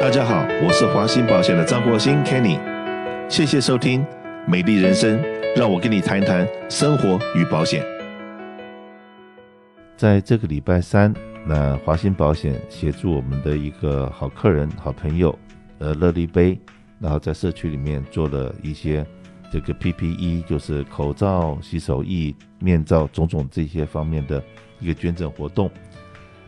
[0.00, 2.56] 大家好，我是华兴保险的张国兴 Kenny，
[3.28, 4.06] 谢谢收听
[4.46, 5.20] 美丽人生，
[5.56, 7.84] 让我跟你谈一谈生活与保险。
[9.96, 11.12] 在这个礼拜三，
[11.44, 15.36] 那华兴保险协助我们的一个好客人、好朋友，
[15.78, 16.56] 呃，乐力杯，
[17.00, 19.04] 然后在社区里面做了一些
[19.52, 24.40] 这个 PPE，就是口罩、洗手液、面罩种种这些方面的
[24.78, 25.68] 一个捐赠活动。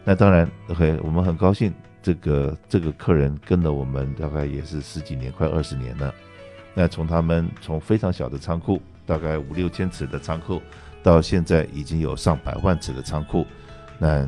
[0.04, 1.74] 那当然，OK，我们很高兴。
[2.02, 6.14] 这个这个客人跟了我们大概也是十几年，快二十年了。
[6.74, 10.62] 那从他们从非常小的仓库，大概五六千尺的仓库，
[11.02, 13.46] 到现在已经有上百万尺的仓库。
[13.98, 14.26] 那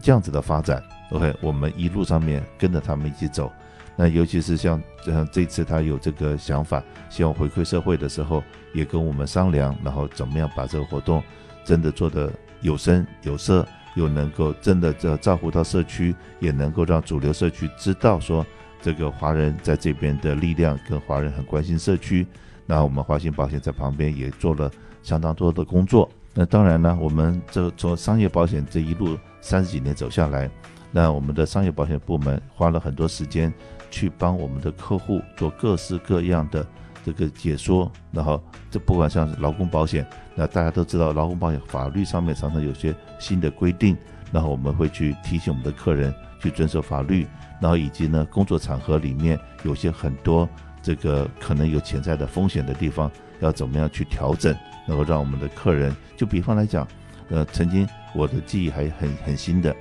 [0.00, 3.50] 这样子的发展，OK，我们一路上面跟着他们一起走。
[3.96, 11.20] 那尤其是像像这次他有这个想法，希望回馈社会的时候，也跟我们商量，然后怎么样把这个活动
[11.64, 13.66] 真的做得有声有色。
[13.98, 18.46] 又能够真的这照顾到社区，也能够让主流社区知道说，
[18.80, 22.24] 这个华人在这边的力量，跟华人很关心社区。
[22.64, 24.70] 那我们华兴保险在旁边也做了
[25.02, 26.08] 相当多的工作。
[26.32, 30.48] 那当然呢，我们这从商业保险这一路三十几年走下来，
[30.92, 33.52] 那我们的商业保险部门花了很多时间
[33.90, 36.64] 去帮我们的客户做各式各样的。
[37.08, 43.96] 这个解说，然后这不管像劳工保险，那大家都知道，劳工保险法律上面常常有些新的规定，
[44.30, 47.26] 然后我们会去提醒我们的客人去遵守法律，
[47.62, 50.46] 然后以及呢，工作场合里面有些很多
[50.82, 54.54] 这个可能有潜在的风险的地方，要怎么样去调整，
[54.86, 56.86] 能够让我们的客人，就比方来讲，
[57.30, 59.74] 呃，曾经我的记忆还很很新的，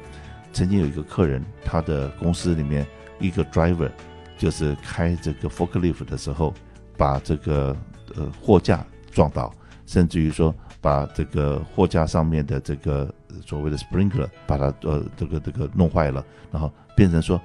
[0.54, 2.88] 曾经有一个客人，他的公司里面
[3.20, 3.92] 一个 driver
[4.38, 6.54] 就是开这个 forklift 的时候。
[6.98, 7.76] 把这个
[8.16, 9.54] 呃货架撞倒，
[9.86, 13.14] 甚至于说把这个货架上面的这个
[13.46, 17.40] 所谓的 sprinkler 把它呃这个这个弄坏了，然后变成说，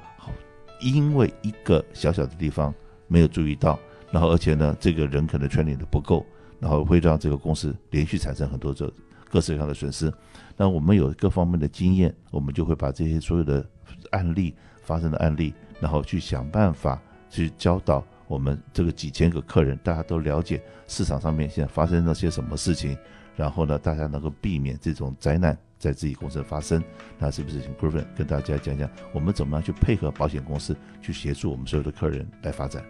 [0.81, 2.75] 因为一个小小的地方
[3.07, 3.79] 没有注意到，
[4.11, 6.25] 然后而且呢这个人可能训练的不够，
[6.59, 8.91] 然后会让这个公司连续产生很多这
[9.31, 10.13] 各式各样的损失。
[10.57, 13.65] 那我们有各方面的经验，我们就会把这些所有的
[14.11, 18.05] 案例发生的案例，然后去想办法去教导。
[18.33, 22.97] 我们这个几千个客人，大家都了解市场上面现在发生了些什么事情，
[23.37, 26.83] 然后呢，大家能够避免这种灾难在自己公司发生。
[27.19, 32.83] 那是不是请 Griffin 跟大家讲讲，我们怎么样去配合保险公司去协助我们所有的客人来发展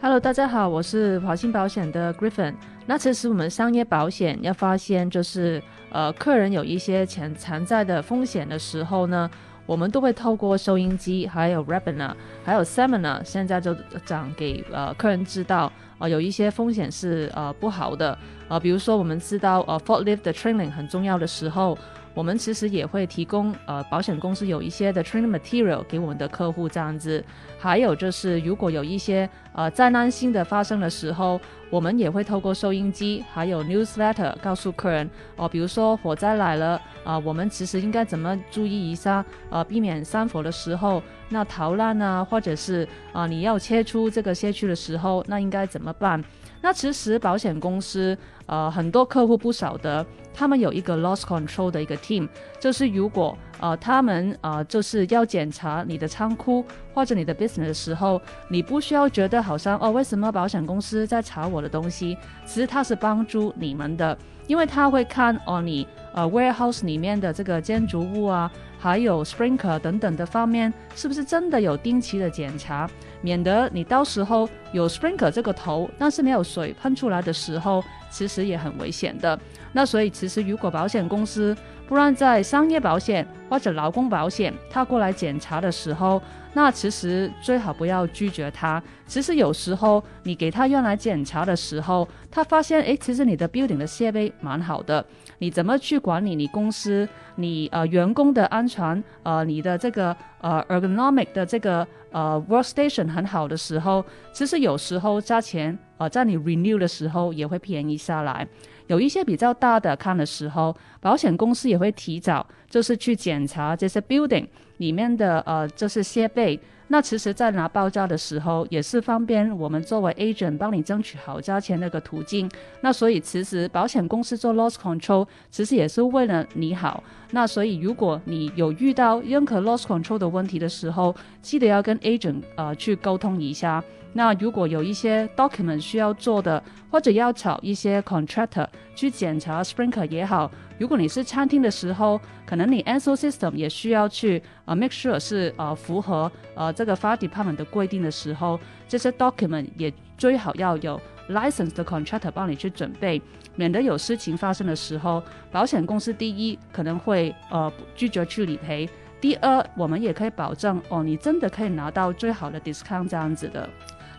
[0.00, 2.54] ？Hello，大家好，我是华兴保险的 Griffin。
[2.86, 5.60] 那其实我们商业保险要发现就是
[5.90, 9.28] 呃，客人有一些潜藏在的风险的时候呢。
[9.66, 18.16] 我们都会透过收音机，还有 webinar，还有 seminar，现在就讲给呃客人知道，呃有一些风险是呃不好的，
[18.48, 21.76] 呃比如说我们知道呃 f o r t l i f t 的 training 很重要的时候。
[22.16, 27.22] 我们其实也会提供呃保险公司有一些的 training material 给我们的客户这样子，
[27.58, 31.38] 还有就是如果有一些呃灾难性的发生的时候，
[31.70, 46.22] 我们也会透过收音机还有 newsletter 告诉客人哦、比如说火灾来了啊、呃，我们其实应该怎么注意一下呃，避免山火的时候那逃难啊，或者是啊、你要切出这个社区的时候，那应该怎么办？
[46.62, 48.16] 那其实保险公司
[48.46, 50.04] 呃很多客户不晓得。
[50.38, 52.28] 他们有一个 loss control 的一个 team，
[52.60, 62.16] 就是如果呃他们呃就是要检查你的仓库或者你的 business 的时候，你不需要觉得好像哦为什么保险公司在查我的东西？
[62.44, 68.50] 其实他是帮助你们的，因为他会看哦你呃 warehouse 里面的这个建筑物啊，
[68.86, 72.88] 还有 sprinkler 等等的方面是不是真的有定期的检查，
[73.20, 77.82] 免得你到时候有 sprinkler 这个头，但是没有水喷出来的时候，
[78.12, 79.36] 其实也很危险的。
[79.72, 81.54] 那所以，其实如果保险公司
[81.88, 86.22] 不然在商业保险或者劳工保险他过来检查的时候，
[86.56, 88.82] 那其实最好不要拒绝他。
[89.06, 95.04] 其实有时候你给他用来检查的时候，他发现，诶，其实你的 building 的设备蛮好的，
[95.36, 104.02] 你怎么去管理你公司，你呃员工的安全，呃你的这个呃 ergonomic 的这个呃 workstation 很好的时候，
[104.32, 108.48] 其实有时候价钱呃在你 renew 的时候也会便宜下来。
[108.86, 114.46] 有一些比较大的看的时候，保险公司也会提早就是去检查这些 building
[114.78, 116.58] 里面的呃就是设备。
[116.88, 122.48] 那其实，在拿报价的时候，也是方便我们作为 agent 帮你争取好价钱那个途径。
[122.80, 127.02] 那所以，其实保险公司做 loss control 其实也是为了你好。
[127.32, 131.12] 那所以，如果你有遇到任何 loss control 的问题的时候，
[131.42, 133.82] 记得要跟 agent 呃去沟通一下。
[134.16, 140.50] 那如果有一些 document 需要做的，或者要找一些 contractor，去检查 sprinkler 也好。
[140.78, 148.58] 如果你是餐厅的时候，可能你 ENSO system 也需要去、呃、make sure 是呃符合呃这个 fire department 的规定的时候，
[148.88, 150.98] 这些 document 也最好要有
[151.28, 153.20] license 的 contractor 帮你去准备，
[153.54, 155.22] 免得有事情发生的时候，
[155.52, 158.88] 保险公司第一可能会呃拒绝去理赔，
[159.20, 163.68] 第二我们也可以保证哦，你真的可以拿到最好的 discount 这样子的。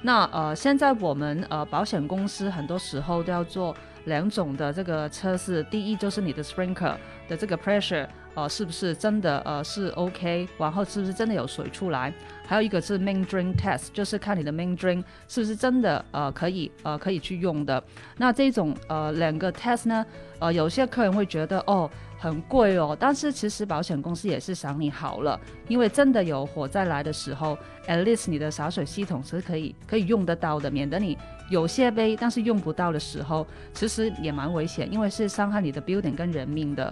[0.01, 3.75] 那呃现在我们呃保险公司很多时候都要做。
[4.05, 6.95] 两种的这个测试，第一就是你的 sprinkler
[7.27, 8.07] 的这个 pressure，
[8.37, 12.13] 呃，是不是真的呃是 OK，然后是不是真的有水出来？
[12.45, 17.83] 还有一个是 main drain test，就是看你的 main drain 是不是真的呃可以呃可以去用的。
[18.17, 20.05] 那这种呃两个 test 呢，
[20.37, 21.89] 呃有些客人会觉得哦。
[22.19, 27.55] 很贵哦，但是其实保险公司也是想你好了，因为真的有火灾来的时候
[27.87, 31.15] ，at least 你的洒水系统是可以可以用得到的，免得你
[31.51, 36.91] 有些杯但是用不到的时候，其实也蛮危险，因为是伤害你的 building 跟人命的。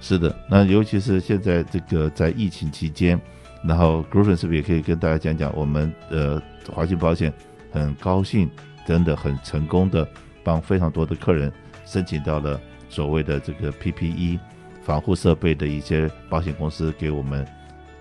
[0.00, 3.20] 是的，那尤其是现在这个在疫情期间，
[3.64, 6.40] 然后 Griffin 是不是也可以跟大家讲讲，我们呃
[6.72, 7.32] 华信保险
[7.72, 8.50] 很高兴，
[8.86, 10.06] 真的很成功的
[10.44, 11.52] 帮非常多的客人
[11.84, 12.60] 申请到了。
[12.88, 14.38] 所谓的这个 PPE
[14.80, 17.44] 防护设备的一些保险公司给我们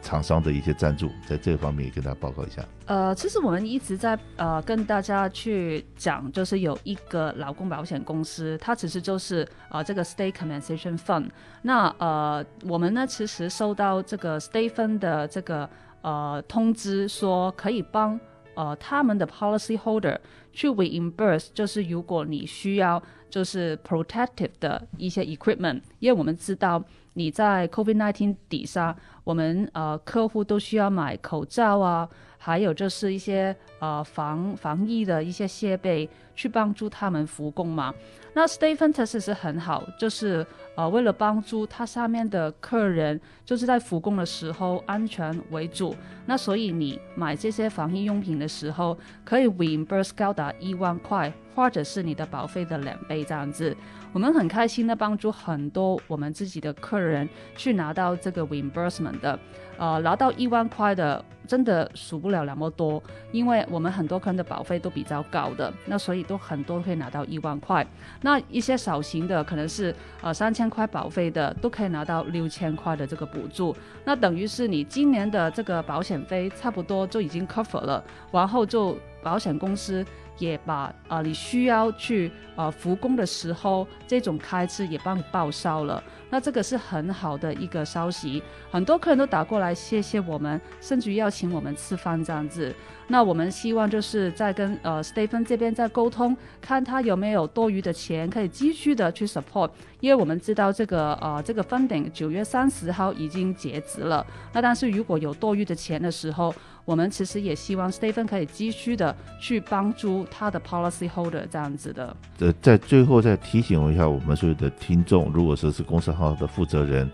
[0.06, 2.64] 厂商的一些赞助，在这方面也跟大家报告一下。
[2.86, 11.30] 呃，其实我们一直在呃跟大家去讲，就是有一个劳工保险公司，它其实就是呃这个 State Compensation Fund。
[11.64, 15.68] 那呃我们呢其实收到这个 State Fund 的这个
[16.02, 18.20] 呃通知，说可以帮
[18.54, 20.20] 呃他们的 Policy Holder
[20.54, 23.02] 去 reimburse，就是如果你需要。
[23.28, 26.82] 就是 protective 的一些 equipment，因为我们知道
[27.16, 32.08] 你在 COVID-19 底下，我们呃客户都需要买口罩啊，
[32.38, 37.94] 还有就是一些呃防防疫的一些设备去帮助他们复工嘛。
[38.34, 40.46] 那 State Fund 其实是很好，就是
[40.76, 45.96] 呃为了帮助他下面的客人，就是在复工的时候安全为主。
[46.26, 51.32] 那所以你买这些防疫用品的时候，可以 reimburse 高达一万块。
[51.56, 53.74] 或者是你的保费的两倍这样子，
[54.12, 59.40] 我们很开心的帮助很多我们自己的客人去拿到这个 reimbursement 的，
[59.78, 63.02] 呃，拿到一万块的真的数不了那么多，
[63.32, 67.86] 因为我们很多客人的保费都比较高的，那所以都很多可以拿到一万块，
[68.22, 80.06] 那一些小型的可能是呃三千块保费的都可以拿到六千块的这个补助，那等于是你今年的这个保险费差不多就已经 cover 了，然后就保险公司。
[80.38, 86.04] 也把啊、你需要去啊复工的时候，这种开支也帮你报销了。
[86.30, 88.42] 那这个是很好的一个消息，
[88.72, 92.74] 很多客人都打过来谢谢我们，甚至于邀请我们吃饭这样子。
[93.08, 104.26] 那我们希望就是在跟呃 Stephen 这边在沟通，看他有没有多余的钱可以继续的去 support，因为我们知道这个呃这个 funding 九月三十号已经截止了。
[104.52, 106.54] 那但是如果有多余的钱的时候，
[106.86, 112.16] 我们其实也希望 Stephen 可以继续的去帮助他的 policy holder 这样子的。
[112.40, 117.10] 呃，在最后再提醒一下我们所有的听众，如果说是公司号的负责人，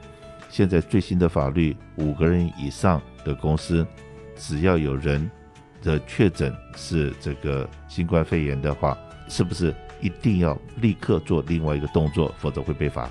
[0.49, 3.87] 现在最新的法律，五个人以上的公司，
[4.35, 5.27] 只要有人。
[5.83, 8.95] 的确诊是这个新冠肺炎的话，
[9.27, 13.09] 是不是一定要立刻做另外一个动作，否则会被罚？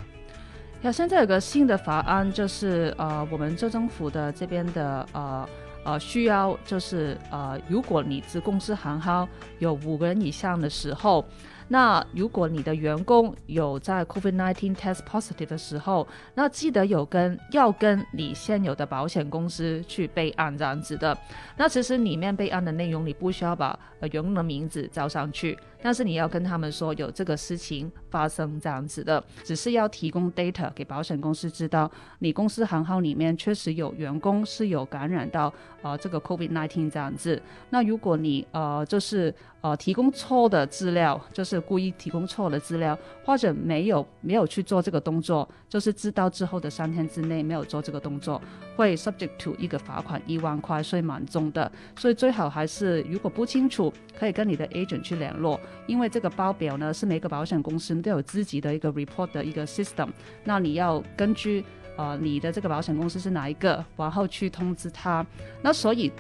[0.81, 5.45] 那，现在有个新的法案，就是呃，我们州政府的这边的呃
[5.85, 9.29] 呃需要，就是呃，如果你子公司行号
[9.59, 11.25] 有五个人以上的时候。
[11.73, 21.17] 那如果你的员工有在 COVID-19 test positive 的时候，那记得有跟要跟你现有的保险公司去备案这样子的。
[21.57, 25.57] 那其实里面备案的内容，你不需要把呃员工的名字交上去。
[25.83, 35.51] 但是你要跟他们说有这个事情发生这样子的，只是要提供 data 给保险公司知道，你公司行号里面确实有员工是有感染到
[35.81, 37.41] 呃这个 COVID-19 这样子。
[37.71, 48.41] 那如果你呃就是呃提供错的资料，就是故意提供错的资料，或者没有没有去做这个动作，就是知道之后的三天之内没有做这个动作，
[48.77, 51.71] 会 subject to 一个罚款一万块，所以蛮重的。
[51.97, 55.61] 所以最好还是如果不清楚，可以跟你的 agent 去联络。
[55.87, 60.09] 因为这个报表呢，是每个保险公司都有自己的一个 report 的一个 system，
[60.45, 61.65] 那你要根据
[61.97, 65.27] 呃你的这个保险公司是哪一个，然后去通知他。
[65.63, 66.11] 那所以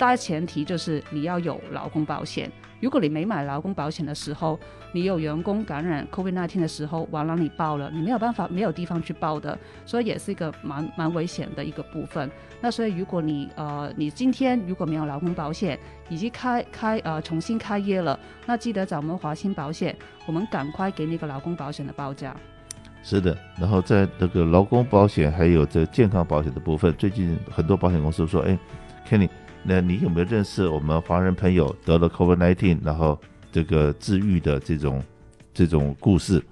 [0.00, 2.50] 大前提就是你要有劳工保险。
[2.80, 4.58] 如果你没买劳工保险的时候，
[4.92, 12.30] 你有员工感染 COVID-19 的时候，完了你报了，你没有办法，没有地方去报的，所以也是一个蛮蛮危险的一个部分。
[12.62, 15.78] 那所以如果你呃你今天如果没有劳工保险，
[16.08, 22.34] 已经开开呃重新开业了，那记得找我们华兴保险，我们赶快给你个劳工保险的报价。
[23.02, 28.58] 是的，然后在这个劳工保险还有这健康保险的部分，最近很多保险公司说，哎
[29.06, 29.28] ，Kenny。
[29.62, 33.18] 那你有没有认识我们华人朋友得了 COVID-19，然后
[33.52, 35.02] 这个治愈的这种
[35.52, 36.42] 这种故事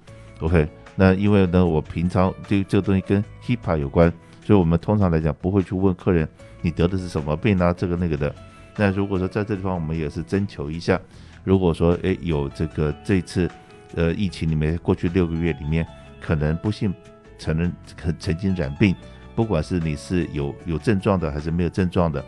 [0.41, 4.13] ？OK，那因为呢，我平常这这个东西跟 HIPAA 有关，
[4.45, 6.27] 所以我们通常来讲不会去问客人
[6.61, 8.33] 你得的是什么病啊，这个那个的。
[8.77, 10.99] 那如果说在这地方我们也是征求一下，
[11.43, 13.49] 如果说诶有这个这次
[13.95, 15.85] 呃疫情里面过去六个月里面
[16.21, 16.93] 可能不幸
[17.37, 18.95] 承认曾曾经染病，
[19.35, 22.23] 不管是你是有有症状的还是没有症状的。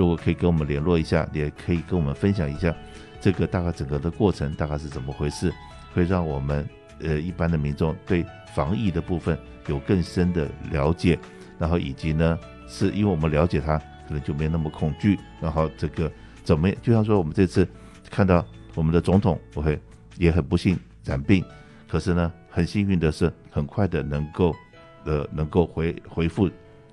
[0.00, 2.74] 如果可以跟我们联络一下，也可以跟我们分享一下，
[3.20, 5.52] 这个大概整个的过程大概是怎么回事，
[5.92, 6.66] 会让我们
[7.00, 11.18] 呃一般的民众对防疫的部分有更深的了解，
[11.58, 13.76] 然后以及呢，是因为我们了解它，
[14.08, 16.10] 可能就没那么恐惧，然后这个
[16.44, 17.68] 怎么就像说我们这次
[18.08, 18.42] 看到
[18.74, 19.78] 我们的总统我会
[20.16, 21.44] 也很不幸染病，
[21.86, 24.56] 可是呢，很幸运的是很快的能够
[25.04, 26.48] 呃能够回恢复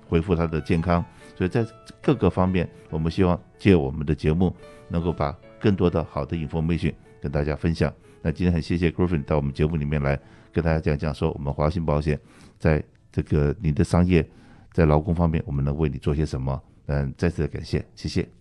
[0.08, 1.04] 恢复他的健康。
[1.36, 1.64] 所以在
[2.02, 4.52] 各个方面，我们希望借我们的节目，
[4.88, 7.92] 能够把更多的好的 information 跟大家分享。
[8.22, 10.18] 那今天很谢谢 Griffin 到我们节目里面来
[10.52, 12.18] 跟大家讲讲，说我们华信保险
[12.58, 14.28] 在这个你的商业
[14.72, 16.60] 在劳工方面，我们能为你做些什么？
[16.86, 18.37] 嗯，再次的感谢，谢谢。